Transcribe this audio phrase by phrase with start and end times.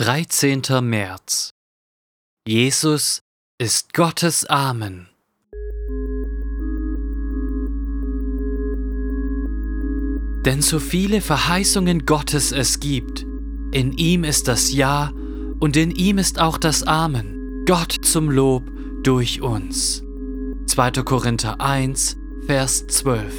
[0.00, 0.62] 13.
[0.80, 1.50] März
[2.46, 3.22] Jesus
[3.60, 5.08] ist Gottes Amen.
[10.44, 13.26] Denn so viele Verheißungen Gottes es gibt,
[13.72, 15.12] in ihm ist das Ja
[15.58, 18.70] und in ihm ist auch das Amen, Gott zum Lob
[19.02, 20.04] durch uns.
[20.66, 20.92] 2.
[21.02, 23.34] Korinther 1, Vers 12.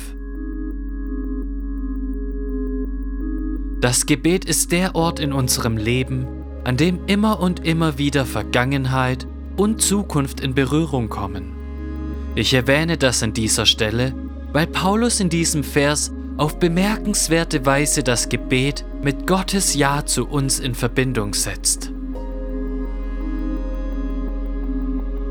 [3.79, 9.27] Das Gebet ist der Ort in unserem Leben, an dem immer und immer wieder Vergangenheit
[9.57, 11.53] und Zukunft in Berührung kommen.
[12.35, 14.13] Ich erwähne das an dieser Stelle,
[14.53, 20.59] weil Paulus in diesem Vers auf bemerkenswerte Weise das Gebet mit Gottes Ja zu uns
[20.59, 21.91] in Verbindung setzt.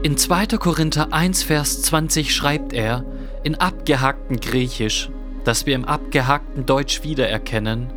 [0.02, 0.46] In 2.
[0.58, 3.04] Korinther 1, Vers 20 schreibt er,
[3.42, 5.10] in abgehacktem Griechisch,
[5.44, 7.88] das wir im abgehackten Deutsch wiedererkennen,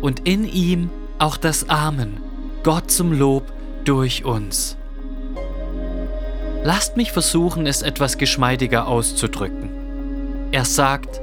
[0.00, 2.20] und in ihm auch das Amen,
[2.66, 3.52] Gott zum Lob
[3.84, 4.76] durch uns.
[6.64, 9.68] Lasst mich versuchen, es etwas geschmeidiger auszudrücken.
[10.50, 11.20] Er sagt,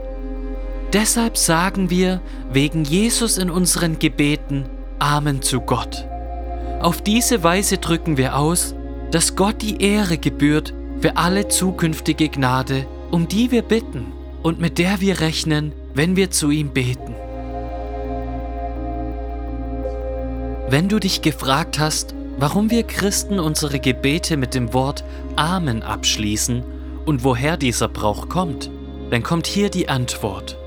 [0.94, 6.08] deshalb sagen wir wegen Jesus in unseren Gebeten Amen zu Gott.
[6.80, 8.74] Auf diese Weise drücken wir aus,
[9.12, 14.78] dass Gott die Ehre gebührt für alle zukünftige Gnade, um die wir bitten und mit
[14.78, 17.16] der wir rechnen, wenn wir zu ihm beten.
[20.74, 25.04] Wenn du dich gefragt hast, warum wir Christen unsere Gebete mit dem Wort
[25.36, 26.64] Amen abschließen
[27.06, 28.72] und woher dieser Brauch kommt,
[29.12, 30.58] dann kommt hier die Antwort.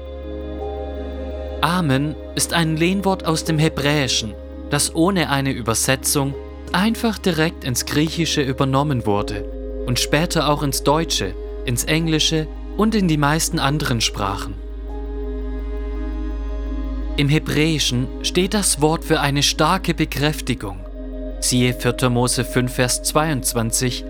[1.61, 4.33] Amen ist ein Lehnwort aus dem Hebräischen,
[4.71, 6.37] das ohne eine Übersetzung
[6.71, 9.45] einfach direkt ins Griechische übernommen wurde
[9.87, 11.35] und später auch ins Deutsche,
[11.65, 12.47] ins Englische
[12.77, 14.55] und in die meisten anderen Sprachen.
[17.19, 20.81] Im Hebräischen steht das Wort für eine starke Bekräftigung.
[21.41, 22.11] Siehe 4.
[22.11, 24.05] Mose 5, Vers 22,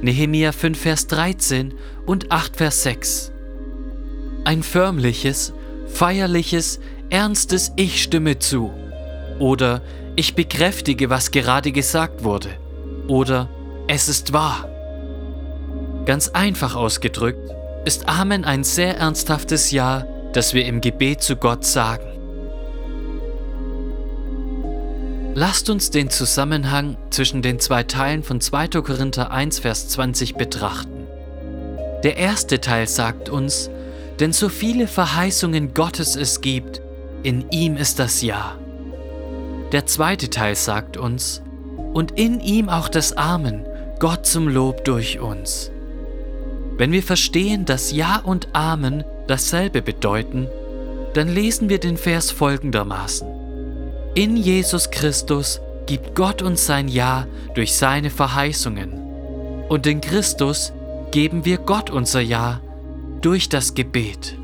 [0.00, 1.74] Nehemia 5, Vers 13
[2.06, 3.32] und 8, Vers 6.
[4.44, 5.52] Ein förmliches,
[5.88, 6.78] feierliches,
[7.10, 8.72] ernstes Ich stimme zu.
[9.40, 9.82] Oder
[10.14, 12.50] ich bekräftige, was gerade gesagt wurde.
[13.08, 13.48] Oder
[13.88, 14.68] es ist wahr.
[16.06, 17.50] Ganz einfach ausgedrückt
[17.84, 22.11] ist Amen ein sehr ernsthaftes Ja, das wir im Gebet zu Gott sagen.
[25.34, 28.68] Lasst uns den Zusammenhang zwischen den zwei Teilen von 2.
[28.82, 31.06] Korinther 1, Vers 20 betrachten.
[32.02, 33.70] Der erste Teil sagt uns,
[34.20, 36.82] denn so viele Verheißungen Gottes es gibt,
[37.22, 38.58] in ihm ist das Ja.
[39.72, 41.40] Der zweite Teil sagt uns,
[41.94, 43.64] und in ihm auch das Amen,
[44.00, 45.70] Gott zum Lob durch uns.
[46.76, 50.48] Wenn wir verstehen, dass Ja und Amen dasselbe bedeuten,
[51.14, 53.41] dann lesen wir den Vers folgendermaßen.
[54.14, 58.92] In Jesus Christus gibt Gott uns sein Ja durch seine Verheißungen.
[59.70, 60.74] Und in Christus
[61.12, 62.60] geben wir Gott unser Ja
[63.22, 64.36] durch das Gebet.